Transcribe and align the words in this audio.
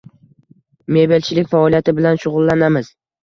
mebelchilik 0.95 1.51
faoliyati 1.53 1.95
bilan 1.99 2.19
shug‘ullanamiz. 2.25 2.91